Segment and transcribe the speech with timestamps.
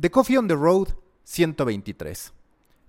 [0.00, 0.94] The Coffee on the Road
[1.24, 2.32] 123.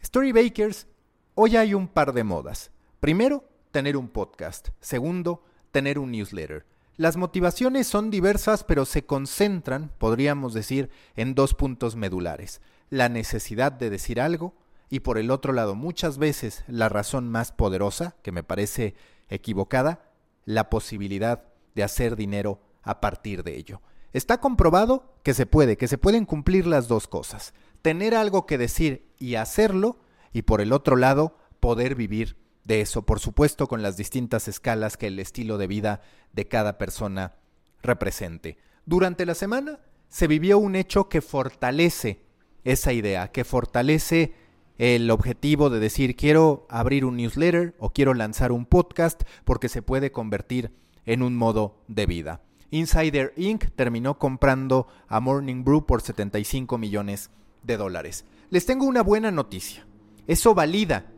[0.02, 0.88] Storybakers,
[1.36, 2.72] hoy hay un par de modas.
[3.02, 4.70] Primero, tener un podcast.
[4.80, 5.44] Segundo,
[5.74, 6.66] tener un newsletter.
[6.96, 12.62] Las motivaciones son diversas, pero se concentran, podríamos decir, en dos puntos medulares.
[12.90, 14.56] La necesidad de decir algo
[14.90, 18.96] y por el otro lado, muchas veces la razón más poderosa, que me parece
[19.28, 20.14] equivocada,
[20.46, 21.44] la posibilidad
[21.76, 23.82] de hacer dinero a partir de ello.
[24.14, 27.54] Está comprobado que se puede, que se pueden cumplir las dos cosas.
[27.82, 30.00] Tener algo que decir y hacerlo,
[30.34, 34.98] y por el otro lado, poder vivir de eso, por supuesto, con las distintas escalas
[34.98, 36.02] que el estilo de vida
[36.34, 37.36] de cada persona
[37.82, 38.58] represente.
[38.86, 39.80] Durante la semana
[40.10, 42.26] se vivió un hecho que fortalece
[42.64, 44.34] esa idea, que fortalece
[44.78, 49.82] el objetivo de decir quiero abrir un newsletter o quiero lanzar un podcast porque se
[49.82, 50.72] puede convertir
[51.06, 52.42] en un modo de vida.
[52.72, 53.66] Insider Inc.
[53.76, 57.30] terminó comprando a Morning Brew por 75 millones
[57.64, 58.26] de dólares.
[58.50, 59.86] Les tengo una buena noticia.
[60.26, 61.12] Eso valida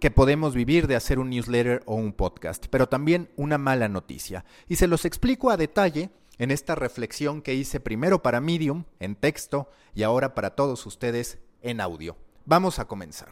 [0.00, 4.46] que podemos vivir de hacer un newsletter o un podcast, pero también una mala noticia.
[4.66, 9.14] Y se los explico a detalle en esta reflexión que hice primero para Medium, en
[9.14, 12.16] texto, y ahora para todos ustedes en audio.
[12.46, 13.30] Vamos a comenzar.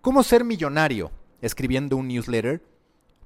[0.00, 2.64] ¿Cómo ser millonario escribiendo un newsletter?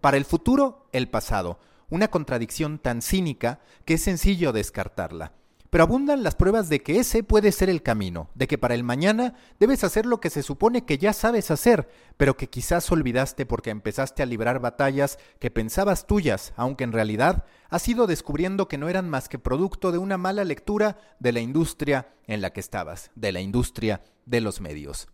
[0.02, 1.58] Para el futuro, el pasado
[1.90, 5.32] una contradicción tan cínica que es sencillo descartarla.
[5.70, 8.84] Pero abundan las pruebas de que ese puede ser el camino, de que para el
[8.84, 13.46] mañana debes hacer lo que se supone que ya sabes hacer, pero que quizás olvidaste
[13.46, 18.78] porque empezaste a librar batallas que pensabas tuyas, aunque en realidad has ido descubriendo que
[18.78, 22.60] no eran más que producto de una mala lectura de la industria en la que
[22.60, 25.08] estabas, de la industria de los medios.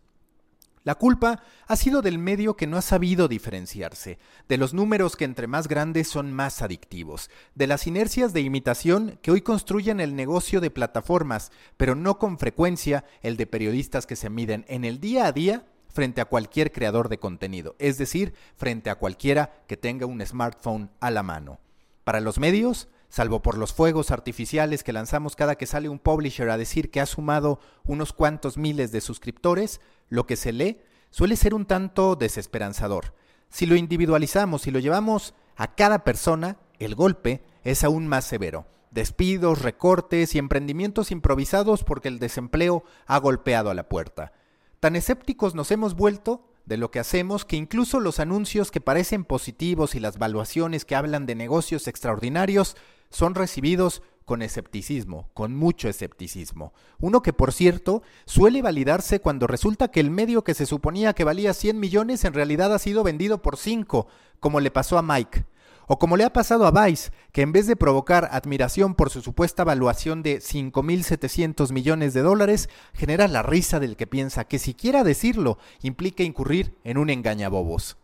[0.84, 5.25] La culpa ha sido del medio que no ha sabido diferenciarse, de los números que
[5.25, 10.16] entre más grandes son más adictivos, de las inercias de imitación que hoy construyen el
[10.16, 14.98] negocio de plataformas, pero no con frecuencia el de periodistas que se miden en el
[14.98, 19.77] día a día frente a cualquier creador de contenido, es decir, frente a cualquiera que
[19.77, 21.60] tenga un smartphone a la mano.
[22.03, 26.49] Para los medios, salvo por los fuegos artificiales que lanzamos cada que sale un publisher
[26.49, 30.81] a decir que ha sumado unos cuantos miles de suscriptores, lo que se lee
[31.11, 33.15] suele ser un tanto desesperanzador.
[33.51, 38.65] Si lo individualizamos y lo llevamos a cada persona, el golpe es aún más severo.
[38.91, 44.33] Despidos, recortes y emprendimientos improvisados porque el desempleo ha golpeado a la puerta.
[44.81, 49.25] Tan escépticos nos hemos vuelto de lo que hacemos que incluso los anuncios que parecen
[49.25, 52.75] positivos y las valuaciones que hablan de negocios extraordinarios
[53.12, 56.73] son recibidos con escepticismo, con mucho escepticismo.
[56.99, 61.25] Uno que, por cierto, suele validarse cuando resulta que el medio que se suponía que
[61.25, 64.06] valía 100 millones en realidad ha sido vendido por 5,
[64.41, 65.45] como le pasó a Mike.
[65.89, 69.21] O como le ha pasado a Vice, que en vez de provocar admiración por su
[69.21, 75.05] supuesta valuación de 5.700 millones de dólares, genera la risa del que piensa que siquiera
[75.05, 77.97] decirlo implica incurrir en un engañabobos.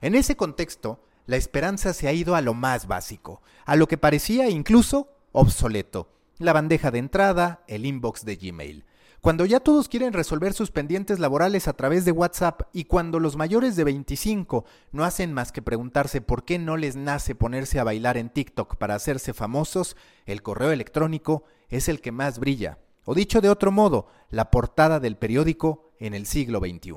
[0.00, 0.98] En ese contexto,
[1.30, 6.10] la esperanza se ha ido a lo más básico, a lo que parecía incluso obsoleto,
[6.38, 8.84] la bandeja de entrada, el inbox de Gmail.
[9.20, 13.36] Cuando ya todos quieren resolver sus pendientes laborales a través de WhatsApp y cuando los
[13.36, 17.84] mayores de 25 no hacen más que preguntarse por qué no les nace ponerse a
[17.84, 22.80] bailar en TikTok para hacerse famosos, el correo electrónico es el que más brilla.
[23.04, 26.94] O dicho de otro modo, la portada del periódico en el siglo XXI.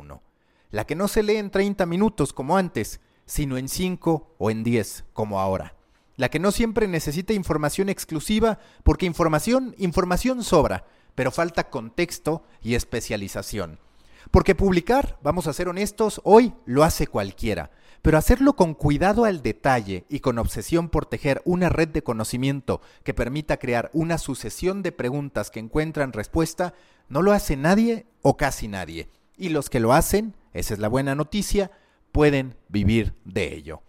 [0.72, 4.64] La que no se lee en 30 minutos como antes, sino en 5 o en
[4.64, 5.76] 10 como ahora
[6.16, 10.86] la que no siempre necesita información exclusiva, porque información, información sobra,
[11.16, 13.80] pero falta contexto y especialización.
[14.32, 19.42] Porque publicar, vamos a ser honestos, hoy lo hace cualquiera, pero hacerlo con cuidado al
[19.42, 24.82] detalle y con obsesión por tejer una red de conocimiento que permita crear una sucesión
[24.82, 26.74] de preguntas que encuentran respuesta,
[27.10, 29.10] no lo hace nadie o casi nadie.
[29.38, 31.72] Y los que lo hacen, esa es la buena noticia,
[32.14, 33.82] pueden vivir de ello.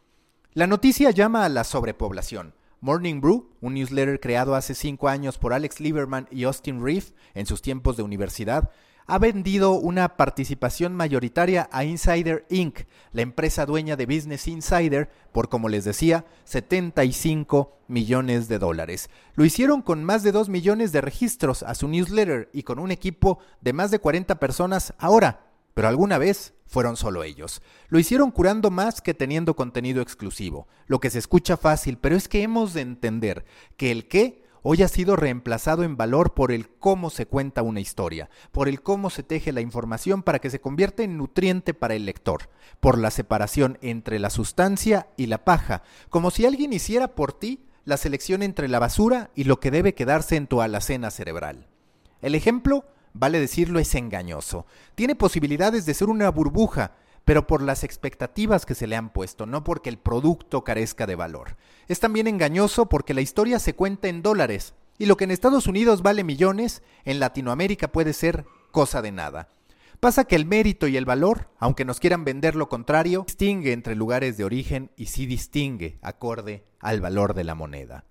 [0.54, 2.54] La noticia llama a la sobrepoblación.
[2.80, 7.46] Morning Brew, un newsletter creado hace cinco años por Alex Lieberman y Austin Reef en
[7.46, 8.70] sus tiempos de universidad,
[9.06, 15.50] ha vendido una participación mayoritaria a Insider Inc., la empresa dueña de Business Insider, por,
[15.50, 19.10] como les decía, 75 millones de dólares.
[19.34, 22.90] Lo hicieron con más de 2 millones de registros a su newsletter y con un
[22.90, 27.62] equipo de más de 40 personas ahora, pero alguna vez fueron solo ellos.
[27.88, 32.28] Lo hicieron curando más que teniendo contenido exclusivo, lo que se escucha fácil, pero es
[32.28, 33.44] que hemos de entender
[33.76, 37.80] que el qué hoy ha sido reemplazado en valor por el cómo se cuenta una
[37.80, 41.94] historia, por el cómo se teje la información para que se convierta en nutriente para
[41.94, 42.48] el lector,
[42.80, 47.66] por la separación entre la sustancia y la paja, como si alguien hiciera por ti
[47.84, 51.66] la selección entre la basura y lo que debe quedarse en tu alacena cerebral.
[52.22, 54.66] El ejemplo vale decirlo, es engañoso.
[54.94, 56.92] Tiene posibilidades de ser una burbuja,
[57.24, 61.14] pero por las expectativas que se le han puesto, no porque el producto carezca de
[61.14, 61.56] valor.
[61.88, 65.66] Es también engañoso porque la historia se cuenta en dólares, y lo que en Estados
[65.66, 69.48] Unidos vale millones, en Latinoamérica puede ser cosa de nada.
[70.00, 73.94] Pasa que el mérito y el valor, aunque nos quieran vender lo contrario, distingue entre
[73.94, 78.04] lugares de origen y sí distingue acorde al valor de la moneda.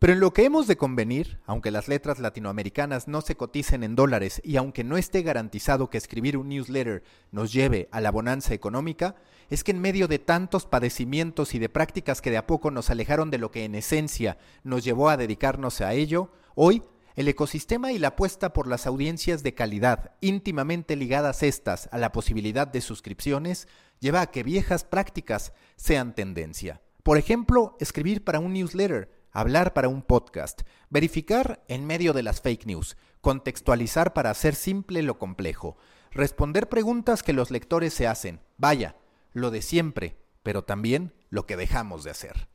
[0.00, 3.96] Pero en lo que hemos de convenir, aunque las letras latinoamericanas no se coticen en
[3.96, 7.02] dólares y aunque no esté garantizado que escribir un newsletter
[7.32, 9.16] nos lleve a la bonanza económica,
[9.50, 12.88] es que en medio de tantos padecimientos y de prácticas que de a poco nos
[12.88, 16.82] alejaron de lo que en esencia nos llevó a dedicarnos a ello, hoy
[17.14, 22.10] el ecosistema y la apuesta por las audiencias de calidad, íntimamente ligadas estas a la
[22.10, 23.68] posibilidad de suscripciones,
[23.98, 26.80] lleva a que viejas prácticas sean tendencia.
[27.02, 32.40] Por ejemplo, escribir para un newsletter, hablar para un podcast, verificar en medio de las
[32.40, 35.76] fake news, contextualizar para hacer simple lo complejo,
[36.10, 38.96] responder preguntas que los lectores se hacen, vaya,
[39.32, 42.48] lo de siempre, pero también lo que dejamos de hacer.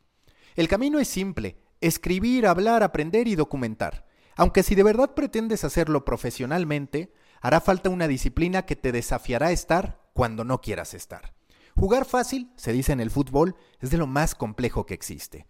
[0.56, 4.06] El camino es simple, escribir, hablar, aprender y documentar.
[4.36, 9.52] Aunque si de verdad pretendes hacerlo profesionalmente, hará falta una disciplina que te desafiará a
[9.52, 11.34] estar cuando no quieras estar.
[11.76, 15.46] Jugar fácil, se dice en el fútbol, es de lo más complejo que existe.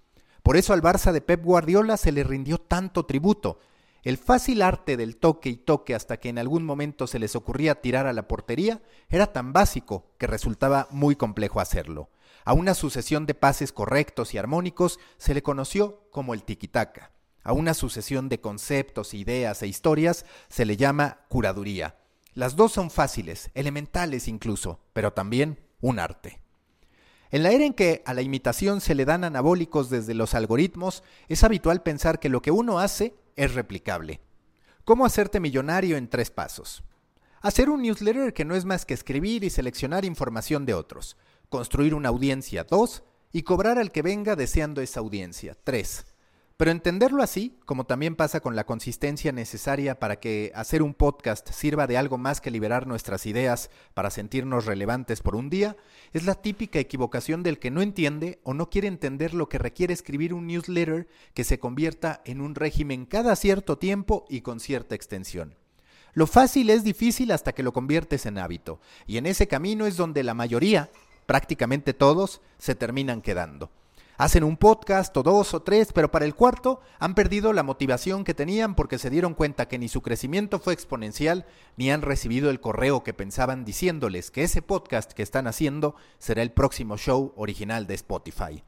[0.46, 3.58] Por eso al Barça de Pep Guardiola se le rindió tanto tributo.
[4.04, 7.82] El fácil arte del toque y toque hasta que en algún momento se les ocurría
[7.82, 12.12] tirar a la portería era tan básico que resultaba muy complejo hacerlo.
[12.44, 17.10] A una sucesión de pases correctos y armónicos se le conoció como el tiquitaca.
[17.42, 21.98] A una sucesión de conceptos, ideas e historias se le llama curaduría.
[22.36, 26.45] Las dos son fáciles, elementales incluso, pero también un arte.
[27.36, 31.04] En la era en que a la imitación se le dan anabólicos desde los algoritmos,
[31.28, 34.22] es habitual pensar que lo que uno hace es replicable.
[34.86, 36.82] ¿Cómo hacerte millonario en tres pasos?
[37.42, 41.18] Hacer un newsletter que no es más que escribir y seleccionar información de otros.
[41.50, 43.04] Construir una audiencia, dos,
[43.34, 46.06] y cobrar al que venga deseando esa audiencia, tres.
[46.58, 51.50] Pero entenderlo así, como también pasa con la consistencia necesaria para que hacer un podcast
[51.52, 55.76] sirva de algo más que liberar nuestras ideas para sentirnos relevantes por un día,
[56.14, 59.94] es la típica equivocación del que no entiende o no quiere entender lo que requiere
[59.94, 64.96] escribir un newsletter que se convierta en un régimen cada cierto tiempo y con cierta
[64.96, 65.56] extensión.
[66.14, 69.98] Lo fácil es difícil hasta que lo conviertes en hábito, y en ese camino es
[69.98, 70.90] donde la mayoría,
[71.26, 73.70] prácticamente todos, se terminan quedando.
[74.18, 78.24] Hacen un podcast o dos o tres, pero para el cuarto han perdido la motivación
[78.24, 81.46] que tenían porque se dieron cuenta que ni su crecimiento fue exponencial,
[81.76, 86.44] ni han recibido el correo que pensaban diciéndoles que ese podcast que están haciendo será
[86.44, 88.64] el próximo show original de Spotify.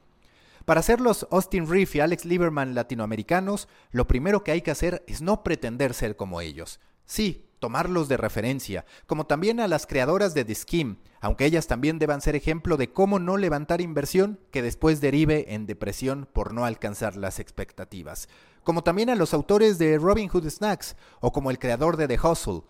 [0.66, 5.02] Para ser los Austin Reef y Alex Lieberman latinoamericanos, lo primero que hay que hacer
[5.06, 6.78] es no pretender ser como ellos.
[7.06, 11.98] Sí, tomarlos de referencia, como también a las creadoras de The Scheme, aunque ellas también
[11.98, 16.64] deban ser ejemplo de cómo no levantar inversión que después derive en depresión por no
[16.64, 18.28] alcanzar las expectativas,
[18.64, 22.18] como también a los autores de Robin Hood Snacks, o como el creador de The
[22.20, 22.62] Hustle,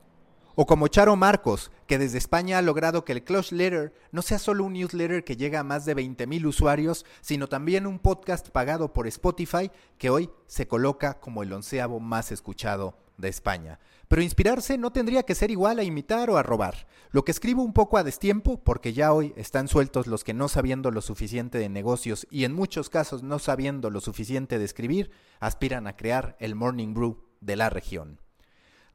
[0.60, 4.40] o como Charo Marcos, que desde España ha logrado que el Clutch Letter no sea
[4.40, 8.92] solo un newsletter que llega a más de 20.000 usuarios, sino también un podcast pagado
[8.92, 13.78] por Spotify que hoy se coloca como el onceavo más escuchado de España.
[14.08, 16.86] Pero inspirarse no tendría que ser igual a imitar o a robar.
[17.10, 20.48] Lo que escribo un poco a destiempo, porque ya hoy están sueltos los que no
[20.48, 25.10] sabiendo lo suficiente de negocios y en muchos casos no sabiendo lo suficiente de escribir,
[25.40, 28.18] aspiran a crear el Morning Brew de la región.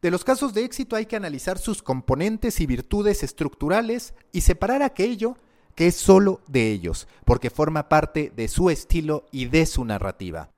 [0.02, 4.82] De los casos de éxito hay que analizar sus componentes y virtudes estructurales y separar
[4.84, 5.38] aquello
[5.76, 10.53] que es solo de ellos, porque forma parte de su estilo y de su narrativa.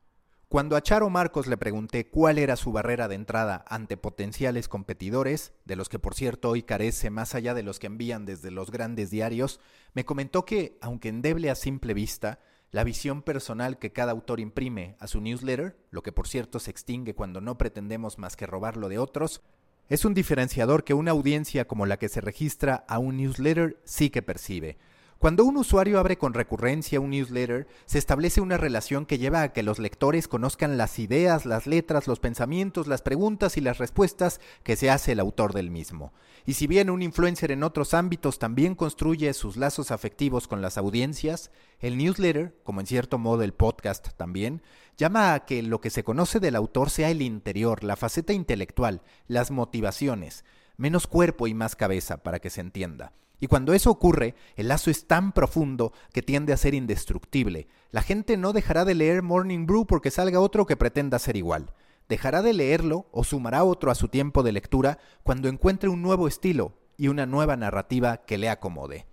[0.47, 5.53] Cuando a Charo Marcos le pregunté cuál era su barrera de entrada ante potenciales competidores,
[5.65, 8.69] de los que por cierto hoy carece más allá de los que envían desde los
[8.69, 9.59] grandes diarios,
[9.95, 14.95] me comentó que, aunque endeble a simple vista, la visión personal que cada autor imprime
[14.99, 18.87] a su newsletter, lo que por cierto se extingue cuando no pretendemos más que robarlo
[18.87, 19.41] de otros,
[19.89, 24.11] es un diferenciador que una audiencia como la que se registra a un newsletter sí
[24.11, 24.77] que percibe,
[25.17, 29.53] cuando un usuario abre con recurrencia un newsletter, se establece una relación que lleva a
[29.53, 34.41] que los lectores conozcan las ideas, las letras, los pensamientos, las preguntas y las respuestas
[34.63, 36.13] que se hace el autor del mismo.
[36.45, 40.77] Y si bien un influencer en otros ámbitos también construye sus lazos afectivos con las
[40.77, 44.61] audiencias, el newsletter, como en cierto modo el podcast también,
[44.97, 49.01] llama a que lo que se conoce del autor sea el interior, la faceta intelectual,
[49.27, 50.43] las motivaciones,
[50.77, 53.13] menos cuerpo y más cabeza, para que se entienda.
[53.39, 57.67] Y cuando eso ocurre, el lazo es tan profundo que tiende a ser indestructible.
[57.91, 61.73] La gente no dejará de leer Morning Brew porque salga otro que pretenda ser igual.
[62.07, 66.27] dejará de leerlo o sumará otro a su tiempo de lectura cuando encuentre un nuevo
[66.27, 69.07] estilo y una nueva narrativa que le acomode.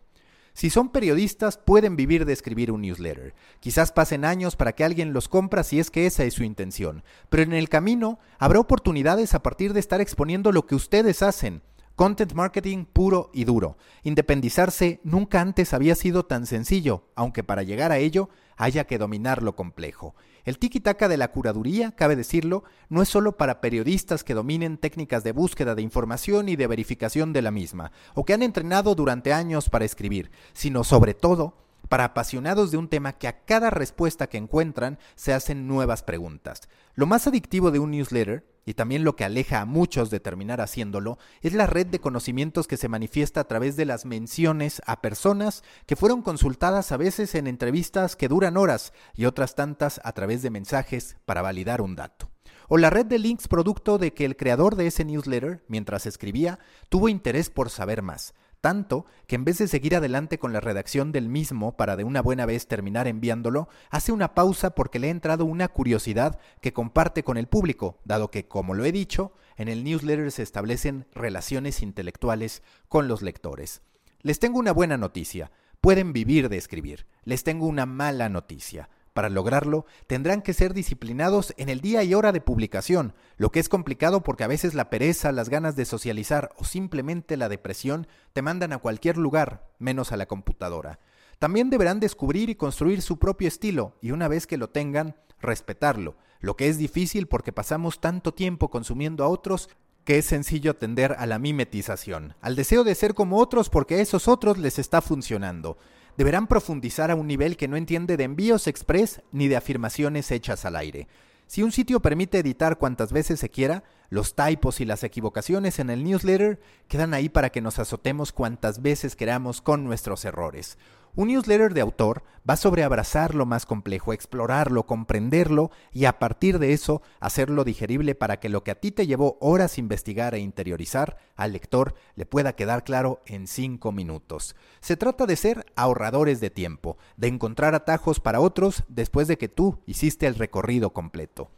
[0.54, 3.34] Si son periodistas, pueden vivir de escribir un newsletter.
[3.60, 7.02] Quizás pasen años para que alguien los compra si es que esa es su intención,
[7.30, 11.62] pero en el camino habrá oportunidades a partir de estar exponiendo lo que ustedes hacen.
[12.02, 13.76] Content marketing puro y duro.
[14.02, 19.40] Independizarse nunca antes había sido tan sencillo, aunque para llegar a ello haya que dominar
[19.40, 20.16] lo complejo.
[20.44, 25.22] El tiki-taka de la curaduría, cabe decirlo, no es solo para periodistas que dominen técnicas
[25.22, 29.32] de búsqueda de información y de verificación de la misma, o que han entrenado durante
[29.32, 31.54] años para escribir, sino sobre todo
[31.88, 36.62] para apasionados de un tema que a cada respuesta que encuentran se hacen nuevas preguntas.
[36.96, 40.60] Lo más adictivo de un newsletter, y también lo que aleja a muchos de terminar
[40.60, 45.00] haciéndolo, es la red de conocimientos que se manifiesta a través de las menciones a
[45.00, 50.12] personas que fueron consultadas a veces en entrevistas que duran horas y otras tantas a
[50.12, 52.30] través de mensajes para validar un dato.
[52.68, 56.58] O la red de links producto de que el creador de ese newsletter, mientras escribía,
[56.88, 61.12] tuvo interés por saber más, tanto que en vez de seguir adelante con la redacción
[61.12, 65.10] del mismo para de una buena vez terminar enviándolo, hace una pausa porque le ha
[65.10, 69.68] entrado una curiosidad que comparte con el público, dado que, como lo he dicho, en
[69.68, 73.82] el newsletter se establecen relaciones intelectuales con los lectores.
[74.22, 75.50] Les tengo una buena noticia,
[75.80, 77.06] pueden vivir de escribir.
[77.24, 78.88] Les tengo una mala noticia.
[79.12, 83.60] Para lograrlo, tendrán que ser disciplinados en el día y hora de publicación, lo que
[83.60, 88.06] es complicado porque a veces la pereza, las ganas de socializar o simplemente la depresión
[88.32, 90.98] te mandan a cualquier lugar, menos a la computadora.
[91.38, 96.16] También deberán descubrir y construir su propio estilo y una vez que lo tengan, respetarlo,
[96.40, 99.68] lo que es difícil porque pasamos tanto tiempo consumiendo a otros
[100.04, 104.00] que es sencillo tender a la mimetización, al deseo de ser como otros porque a
[104.00, 105.76] esos otros les está funcionando
[106.16, 110.64] deberán profundizar a un nivel que no entiende de envíos express ni de afirmaciones hechas
[110.64, 111.08] al aire.
[111.46, 115.90] Si un sitio permite editar cuantas veces se quiera, los typos y las equivocaciones en
[115.90, 120.78] el newsletter quedan ahí para que nos azotemos cuantas veces queramos con nuestros errores.
[121.14, 126.58] Un newsletter de autor va sobre abrazar lo más complejo, explorarlo, comprenderlo y a partir
[126.58, 130.38] de eso hacerlo digerible para que lo que a ti te llevó horas investigar e
[130.38, 134.56] interiorizar al lector le pueda quedar claro en cinco minutos.
[134.80, 139.48] Se trata de ser ahorradores de tiempo, de encontrar atajos para otros después de que
[139.48, 141.50] tú hiciste el recorrido completo.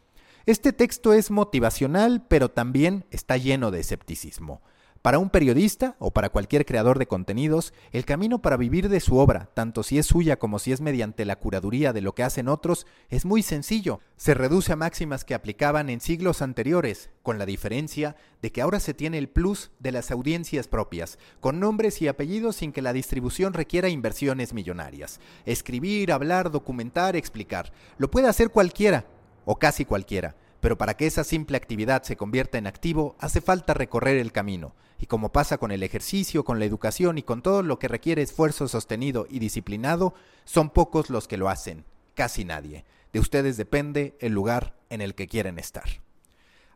[0.47, 4.63] Este texto es motivacional, pero también está lleno de escepticismo.
[5.05, 9.19] Para un periodista o para cualquier creador de contenidos, el camino para vivir de su
[9.19, 12.49] obra, tanto si es suya como si es mediante la curaduría de lo que hacen
[12.49, 14.01] otros, es muy sencillo.
[14.17, 18.81] Se reduce a máximas que aplicaban en siglos anteriores, con la diferencia de que ahora
[18.81, 22.95] se tiene el plus de las audiencias propias, con nombres y apellidos sin que la
[22.95, 25.21] distribución requiera inversiones millonarias.
[25.45, 27.75] Escribir, hablar, documentar, explicar.
[27.99, 29.05] Lo puede hacer cualquiera,
[29.45, 30.35] o casi cualquiera
[30.65, 34.73] pero para que esa simple actividad se convierta en activo hace falta recorrer el camino,
[35.05, 38.23] y como pasa con el ejercicio, con la educación y con todo lo que requiere
[38.23, 40.15] esfuerzo sostenido y disciplinado,
[40.47, 41.85] son pocos los que lo hacen,
[42.15, 42.87] casi nadie.
[43.13, 45.85] De ustedes depende el lugar en el que quieren estar.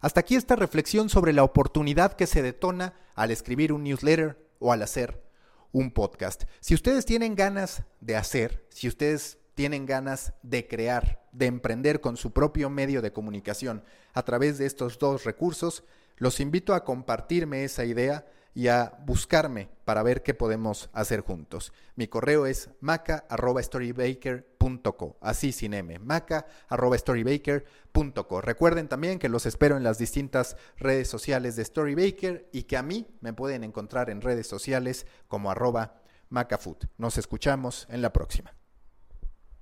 [0.03, 4.75] Hasta aquí esta reflexión sobre la oportunidad que se detona al escribir un newsletter o
[4.75, 5.25] al hacer
[5.73, 6.45] un podcast.
[6.61, 12.19] Si ustedes tienen ganas de hacer, si ustedes tienen ganas de crear, de emprender con
[12.19, 13.83] su propio medio de comunicación
[14.13, 15.83] a través de estos dos recursos,
[16.19, 21.73] los invito a compartirme esa idea y a buscarme para ver qué podemos hacer juntos.
[21.95, 28.41] Mi correo es maca.storybaker.co, así sin M, maca.storybaker.co.
[28.41, 32.83] Recuerden también que los espero en las distintas redes sociales de Storybaker y que a
[32.83, 36.79] mí me pueden encontrar en redes sociales como arroba macafood.
[36.97, 38.58] Nos escuchamos en la próxima.